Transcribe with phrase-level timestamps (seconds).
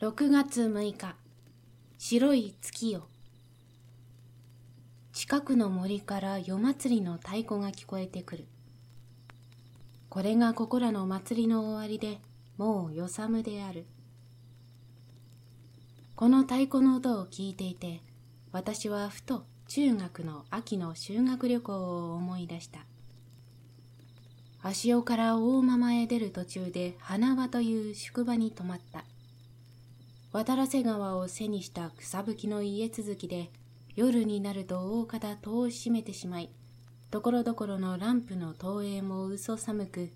[0.00, 1.14] 6月6日
[1.98, 3.02] 白い月よ。
[5.12, 8.46] 近くの森から夜祭りの太鼓が聞こえてくる。
[10.08, 12.18] これがここらの祭りの終わりで
[12.56, 13.84] もうよさむである。
[16.16, 18.00] この太鼓の音を聞いていて
[18.52, 22.86] 私はふと中学の秋の修学旅行を思い出した。
[24.62, 29.04] 足尾から大間々へ出る途中で花輪という宿場に泊まった。
[30.32, 33.50] 渡良瀬川を背にした草吹きの家続きで
[33.96, 36.50] 夜になると大方戸を閉めてしまい
[37.10, 40.10] ところどころのランプの投影も嘘寒く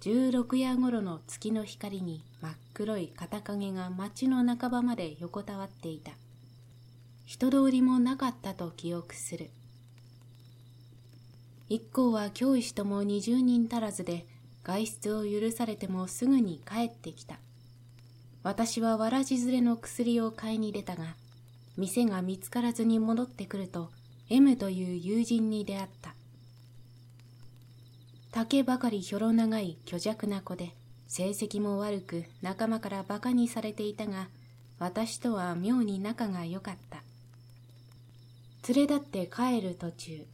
[0.00, 6.10] 十六夜頃の月の光に真っ黒い肩影が町の半ばまで横たわっていた。
[7.24, 9.50] 人通りもなかったと記憶する。
[11.68, 14.26] 一行は教師とも二十人足らずで
[14.64, 17.38] 外出を許されてもすぐに帰ってきた。
[18.42, 21.14] 私はわらじ連れの薬を買いに出たが、
[21.76, 23.90] 店が見つからずに戻ってくると、
[24.28, 26.14] M という友人に出会った。
[28.32, 30.74] 竹ばかりひょろ長い虚弱な子で、
[31.06, 34.28] 成績も悪く仲間から馬鹿にされていたが、
[34.78, 37.02] 私とは妙に仲が良かった。
[38.72, 40.24] 連れ立って帰る途中、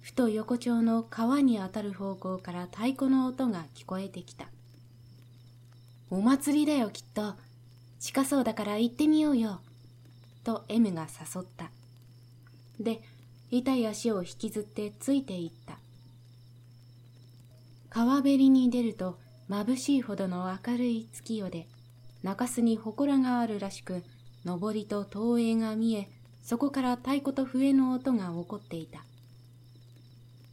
[0.00, 4.46] ふと横丁の川に当たる方向から太鼓の音が聞こえてきた。
[6.08, 7.34] お祭りだよきっと。
[8.00, 9.60] 近そうだから行ってみようよ。
[10.42, 11.70] と M が誘った。
[12.80, 13.02] で、
[13.50, 15.78] 痛い足を引きずってついていった。
[17.90, 19.18] 川べりに出ると
[19.50, 21.68] 眩しいほどの明るい月夜で、
[22.22, 24.02] 中州に祠があるらしく、
[24.46, 26.08] 上りと東映が見え、
[26.42, 29.04] そこから太鼓と笛の音が起こっていた。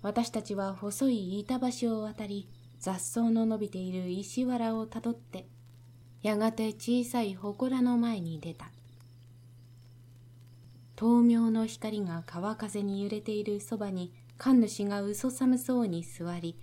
[0.02, 5.45] 私たちは細い板橋を渡り、雑草の伸びている石原をたどって、
[6.28, 8.70] やがて小さい祠の前に出た。
[10.97, 16.59] 灯明の光が川風に揺れているそばに神主が嘘寒そうに座り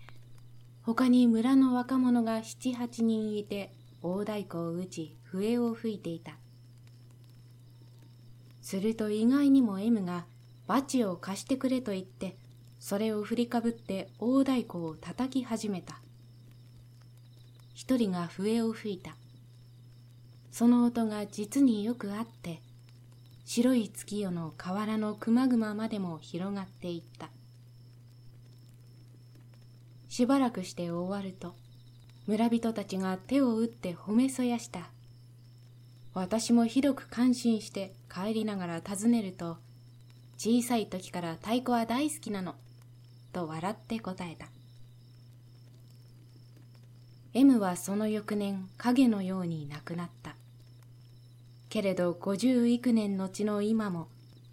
[0.83, 3.73] 他に村の若者が七八人いて
[4.03, 6.33] 大太鼓を打ち笛を吹いていた。
[8.61, 10.27] すると意外にも M が
[10.67, 12.37] バチを貸してくれと言って
[12.81, 16.03] それを振りかぶって大太鼓を叩き始めた。
[17.73, 19.17] 一人が笛を吹いた。
[20.57, 22.61] その音が実によくあって
[23.45, 27.29] 白い月夜の河原のくまぐままでも広がっていった。
[30.09, 31.57] しばらくして終わると
[32.29, 34.91] 村人たちが手を打って褒めそやした。
[36.15, 39.57] 私もひどく感心して帰りながら尋ねると
[40.39, 42.55] 小さい時から太鼓は大好きなの
[43.33, 44.47] と笑って答えた。
[47.33, 50.34] M はその翌年影のように亡くなった。
[51.75, 54.07] けれど五十幾年後の今も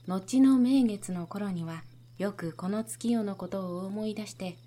[0.08, 1.84] 後の名月の頃には
[2.18, 4.58] よくこの月夜のことを思い出して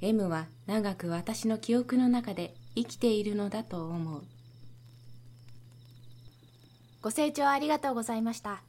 [0.00, 4.22] M は長く私の記憶の中で生きているのだと思う。
[7.02, 8.62] ご清聴ありがとうございました。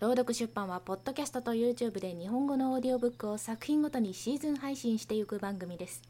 [0.00, 6.00] 朗読出版はポッドキャストと YouTube で日本語のオーディオブックを作品ごとにシーズン配信していく番組です。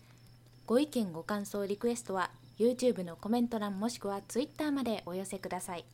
[0.67, 5.85] ご意見ご感想リクエストは YouTube のコメント欄もしくは Twitter までお寄せください。